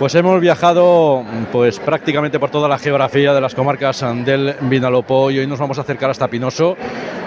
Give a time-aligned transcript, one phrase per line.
[0.00, 5.40] Pues hemos viajado pues prácticamente por toda la geografía de las comarcas del Vinalopó y
[5.40, 6.74] hoy nos vamos a acercar hasta Pinoso,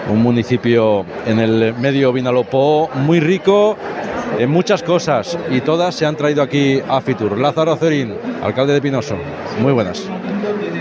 [0.09, 3.77] un municipio en el medio Vinalopó muy rico
[4.39, 7.37] en muchas cosas y todas se han traído aquí a Fitur.
[7.37, 9.17] Lázaro Cerín, alcalde de Pinoso.
[9.61, 10.09] Muy buenas.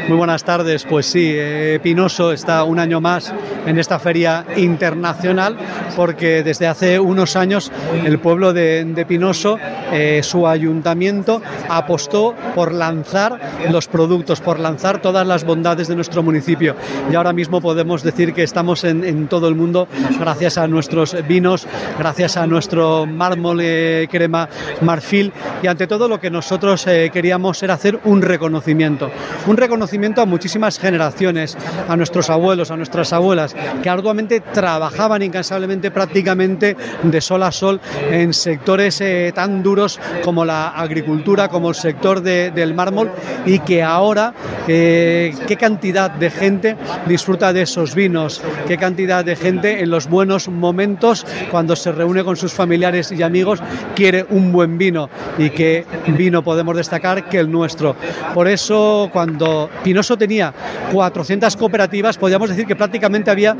[0.08, 0.84] Muy buenas tardes.
[0.84, 3.32] Pues sí, eh, Pinoso está un año más
[3.66, 5.56] en esta feria internacional
[5.96, 7.70] porque desde hace unos años
[8.04, 9.58] el pueblo de, Pinoso,
[9.92, 13.38] eh, su ayuntamiento, apostó por lanzar
[13.70, 16.74] los productos, por lanzar todas las bondades de nuestro municipio.
[17.10, 19.86] Y ahora mismo podemos decir que estamos en, todo el mundo
[20.18, 21.66] gracias a nuestros vinos,
[21.98, 24.48] gracias a nuestro mármol eh, crema
[24.80, 25.32] marfil
[25.62, 29.10] y ante todo lo que nosotros queríamos era hacer un reconocimiento.
[29.46, 31.56] Un reconocimiento a muchísimas generaciones,
[31.86, 37.78] a nuestros abuelos, a nuestras abuelas, que arduamente trabajaban incansablemente prácticamente de sol a sol
[38.10, 43.10] en sectores eh, tan duros como la agricultura, como el sector del mármol
[43.44, 44.32] y que ahora
[44.66, 50.08] eh, qué cantidad de gente disfruta de esos vinos, qué cantidad de gente en los
[50.08, 53.60] buenos momentos cuando se reúne con sus familiares y amigos
[53.94, 57.94] quiere un buen vino y qué vino podemos destacar que el nuestro.
[58.32, 60.52] Por eso cuando Pinoso tenía
[60.92, 63.56] 400 cooperativas, podríamos decir que prácticamente había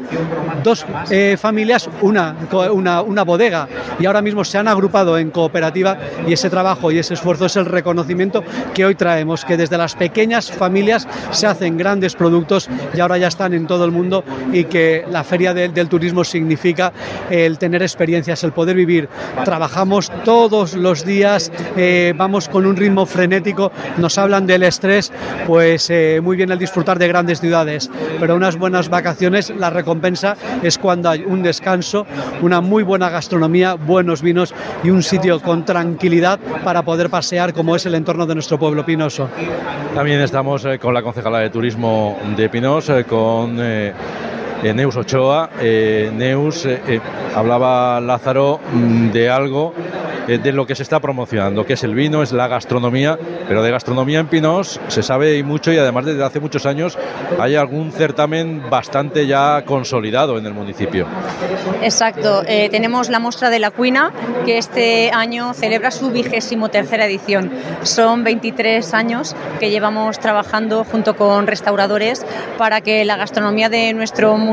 [0.62, 2.37] dos eh, familias, una,
[2.73, 7.15] una, bodega, y ahora mismo se han agrupado en cooperativa y ese trabajo y ese
[7.15, 12.15] esfuerzo es el reconocimiento que hoy traemos, que desde las pequeñas familias se hacen grandes
[12.15, 16.25] productos y ahora ya están en todo el mundo y que la feria del turismo
[16.25, 16.93] significa
[17.31, 19.09] el tener experiencias, el poder vivir.
[19.45, 25.12] Trabajamos todos los días, eh, vamos con un ritmo frenético, nos hablan del estrés,
[25.47, 30.37] pues eh, muy bien el disfrutar de grandes ciudades, pero unas buenas vacaciones, la recompensa
[30.63, 32.07] es cuando hay un descanso,
[32.41, 37.77] una muy buena gastronomía, buenos vinos y un sitio con tranquilidad para poder pasear como
[37.77, 39.29] es el entorno de nuestro pueblo pinoso.
[39.95, 43.59] También estamos eh, con la concejala de turismo de Pinos, eh, con...
[44.63, 45.50] Eh, Neus Ochoa.
[45.61, 46.69] Neus,
[47.34, 49.75] hablaba Lázaro mm, de algo
[50.28, 53.19] eh, de lo que se está promocionando, que es el vino, es la gastronomía,
[53.49, 56.97] pero de gastronomía en Pinos se sabe y mucho y además desde hace muchos años
[57.41, 61.06] hay algún certamen bastante ya consolidado en el municipio.
[61.83, 64.12] Exacto, eh, tenemos la muestra de la cuina
[64.45, 67.51] que este año celebra su vigésimo tercera edición.
[67.83, 72.25] Son 23 años que llevamos trabajando junto con restauradores
[72.59, 74.52] para que la gastronomía de nuestro municipio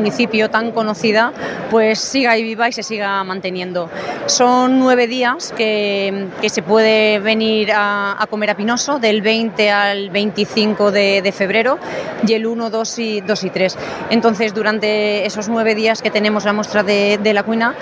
[0.50, 1.34] tan conocida
[1.70, 3.90] pues siga y viva y se siga manteniendo.
[4.26, 10.92] Son nueve días que, se puede venir a, comer a Pinoso del 20 al 25
[10.92, 11.78] de, febrero
[12.26, 13.78] y el 1, 2 y, 2 y 3.
[14.10, 17.76] Entonces, durante esos nueve días que tenemos la muestra de, la cuina,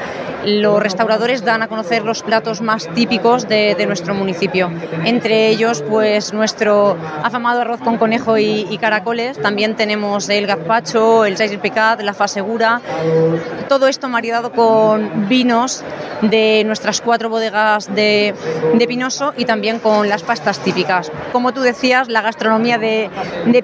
[0.45, 4.69] los restauradores dan a conocer los platos más típicos de, nuestro municipio.
[5.05, 9.41] Entre ellos, pues nuestro afamado arroz con conejo y, caracoles.
[9.41, 12.81] También tenemos el gazpacho, el sais picat, la fasegura.
[13.69, 15.83] Todo esto maridado con vinos
[16.21, 18.33] de nuestras cuatro bodegas de,
[18.87, 21.11] Pinoso y también con las pastas típicas.
[21.33, 23.09] Como tú decías, la gastronomía de,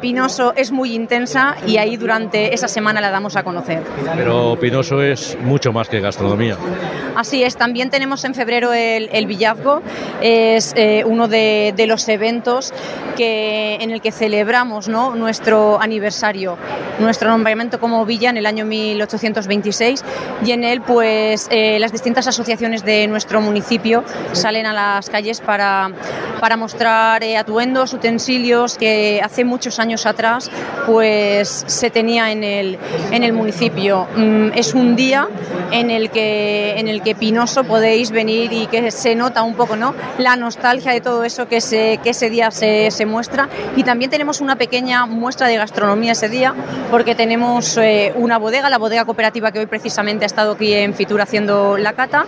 [0.02, 3.82] Pinoso es muy intensa y ahí durante esa semana la damos a conocer.
[4.18, 6.58] Pero Pinoso es mucho más que gastronomía.
[7.16, 9.82] Así es, también tenemos en febrero el, el Villazgo,
[10.22, 12.74] es eh, uno de, los eventos
[13.16, 15.16] que, en el que celebramos ¿no?
[15.16, 16.58] nuestro aniversario,
[17.00, 20.04] nuestro nombramiento como villa en el año 1826
[20.46, 25.40] y en él pues eh, las distintas asociaciones de nuestro municipio salen a las calles
[25.40, 25.92] para,
[26.40, 30.50] para mostrar eh, atuendos, utensilios que hace muchos años atrás
[30.88, 32.78] pues se tenía en el,
[33.12, 34.08] en el municipio.
[34.16, 35.28] Mm, es un día
[35.72, 39.76] en el que en el que Pinoso podéis venir y que se nota un poco
[39.76, 39.94] ¿no?
[40.18, 44.10] la nostalgia de todo eso que, se, que ese día se, se muestra y también
[44.10, 46.54] tenemos una pequeña muestra de gastronomía ese día
[46.92, 50.94] porque tenemos eh, una bodega, la bodega cooperativa que hoy precisamente ha estado aquí en
[50.94, 52.26] Fitur haciendo la cata.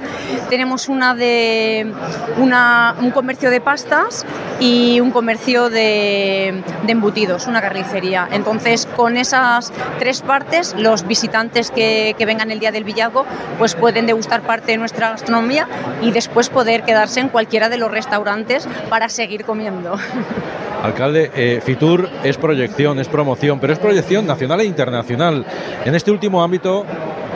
[0.50, 1.92] Tenemos una de
[2.38, 4.26] un comercio de pastas
[4.60, 8.28] y un comercio de, embutidos, una carnicería.
[8.32, 13.24] Entonces, con esas tres partes, los visitantes que, vengan el día del Villago,
[13.60, 15.68] pues pueden degustar parte de nuestra gastronomía
[16.02, 19.96] y después poder quedarse en cualquiera de los restaurantes para seguir comiendo.
[20.86, 25.46] Alcalde, eh, Fitur es proyección, es promoción, pero es proyección nacional e internacional.
[25.84, 26.86] En este último ámbito,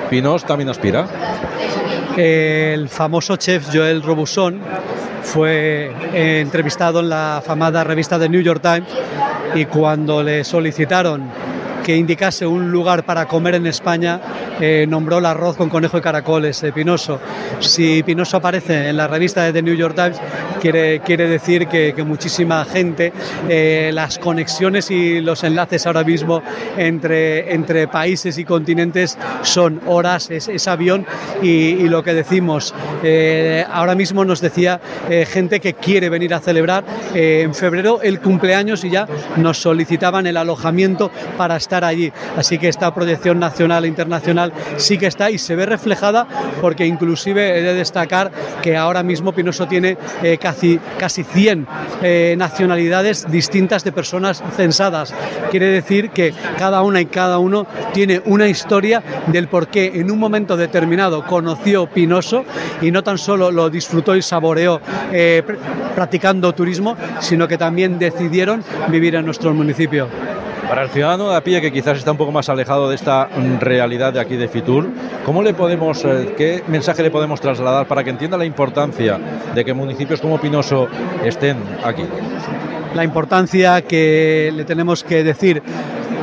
[0.10, 1.08] Pinos también aspira
[2.20, 4.60] el famoso chef Joel Robuchon
[5.24, 8.90] fue eh, entrevistado en la famada revista The New York Times
[9.56, 11.24] y cuando le solicitaron
[11.84, 14.20] que indicase un lugar para comer en España,
[14.60, 17.20] eh, nombró el arroz con conejo y caracoles, de Pinoso.
[17.62, 20.20] Si Pinoso aparece en la revista de The New York Times,
[20.60, 23.12] quiere, quiere decir que, muchísima gente,
[23.50, 26.42] eh, las conexiones y los enlaces ahora mismo
[26.78, 31.06] entre, entre países y continentes son horas, es, avión
[31.42, 32.74] y, lo que decimos,
[33.04, 34.80] eh, ahora mismo nos decía
[35.28, 36.84] gente que quiere venir a celebrar
[37.14, 39.08] en febrero el cumpleaños y ya
[39.38, 42.12] nos solicitaban el alojamiento para estar allí.
[42.38, 46.28] Así que esta proyección nacional e internacional sí que está y se ve reflejada
[46.62, 51.68] porque inclusive he de destacar que ahora mismo Pinoso tiene eh, casi, casi 100
[52.02, 55.14] eh, nacionalidades distintas de personas censadas.
[55.52, 60.10] Quiere decir que cada una y cada uno tiene una historia del por qué en
[60.10, 62.46] un momento determinado conoció Pinoso
[62.82, 64.82] y no tan solo lo disfrutó y saboreó
[65.12, 65.44] eh,
[65.94, 70.08] practicando turismo, sino que también decidieron vivir en nuestro municipio.
[70.70, 73.28] Para el ciudadano de a pie que quizás está un poco más alejado de esta
[73.60, 74.88] realidad de aquí de Fitur,
[75.26, 79.20] ¿cómo le podemos, eh, qué mensaje le podemos trasladar para que entienda la importancia
[79.56, 80.88] de que municipios como Pinoso
[81.26, 82.04] estén aquí?
[82.94, 85.64] La importancia que le tenemos que decir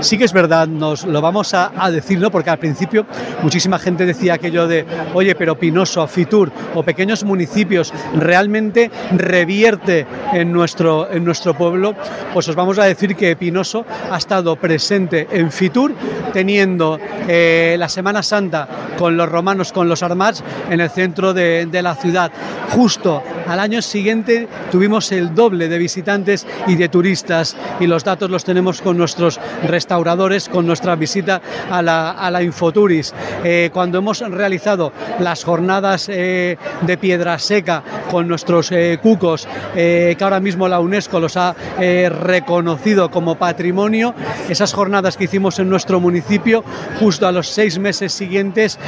[0.01, 2.31] sí que es verdad, nos lo vamos a, decir, ¿no?
[2.31, 3.07] Porque al principio
[3.43, 4.85] muchísima gente decía aquello de,
[5.15, 11.95] oye, pero Pinoso, Fitur o pequeños municipios realmente revierte en nuestro, en nuestro pueblo,
[12.33, 15.95] pues os vamos a decir que Pinoso ha estado presente en Fitur,
[16.33, 16.99] teniendo
[17.29, 21.83] eh, la Semana Santa con los romanos, con los armados, en el centro de, de
[21.83, 22.31] la ciudad.
[22.71, 28.31] Justo al año siguiente tuvimos el doble de visitantes y de turistas y los datos
[28.31, 29.39] los tenemos con nuestros
[29.87, 31.41] restauradores, con nuestra visita
[31.71, 33.15] a la, a la Infoturis.
[33.45, 40.17] Eh, cuando hemos realizado las jornadas eh, de piedra seca con nuestros eh, cucos, que
[40.21, 44.15] ahora mismo la UNESCO los ha reconocido como patrimonio,
[44.49, 46.65] esas jornadas que hicimos en nuestro municipio,
[46.99, 48.79] justo a los seis meses siguientes,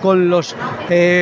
[0.00, 0.56] con los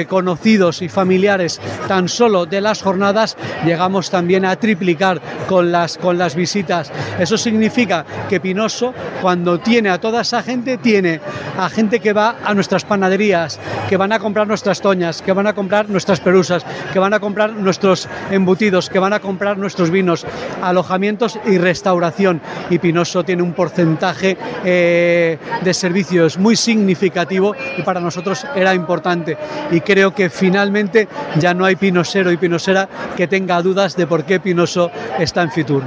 [0.08, 6.16] conocidos y familiares tan solo de las jornadas, llegamos también a triplicar con las, con
[6.16, 6.90] las visitas.
[7.18, 11.20] Eso significa que Pinoso, cuando tiene a toda esa gente, tiene
[11.58, 13.58] a gente que va a nuestras panaderías,
[13.88, 17.20] que van a comprar nuestras toñas, que van a comprar nuestras perusas, que van a
[17.20, 20.26] comprar nuestros embutidos, que van a comprar nuestros vinos,
[20.62, 22.40] alojamientos y restauración.
[22.70, 29.36] Y Pinoso tiene un porcentaje eh, de servicios muy significativo y para nosotros era importante.
[29.70, 31.08] Y creo que finalmente
[31.38, 35.50] ya no hay pinosero y pinosera que tenga dudas de por qué Pinoso está en
[35.50, 35.82] Fitur.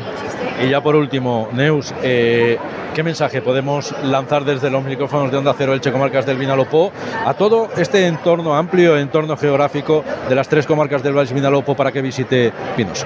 [0.62, 2.58] Y ya por último, Neus, eh,
[2.96, 6.92] ¿qué mensaje podemos lanzar desde los micrófonos de Onda Cero Elche Comarcas del Vinalopó
[7.26, 11.92] a todo este entorno amplio, entorno geográfico de las tres comarcas del Valle Vinalopó para
[11.92, 13.06] que visite Pinoso?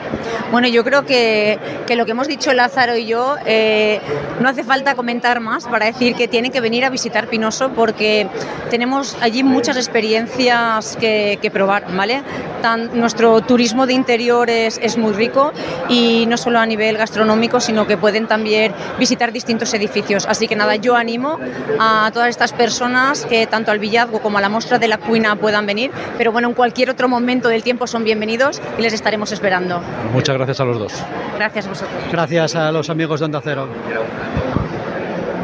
[0.50, 4.00] Bueno, yo creo que, que lo que hemos dicho Lázaro y yo, eh,
[4.39, 8.27] no hace falta comentar más para decir que tienen que venir a visitar Pinoso porque
[8.69, 12.21] tenemos allí muchas experiencias que, que probar, ¿vale?
[12.62, 15.51] Tan, nuestro turismo de interior es, muy rico
[15.89, 16.97] y no solo a nivel
[17.41, 20.25] gastronómico, sino que pueden también visitar distintos edificios.
[20.27, 21.39] Así que nada, yo animo
[21.79, 25.35] a todas estas personas que tanto al Villazgo como a la Mostra de la Cuina
[25.35, 29.31] puedan venir, pero bueno, en cualquier otro momento del tiempo son bienvenidos y les estaremos
[29.31, 29.81] esperando.
[30.13, 30.93] Muchas gracias a los dos.
[31.38, 32.03] Gracias a vosotros.
[32.11, 33.67] Gracias a los amigos de Onda Cero.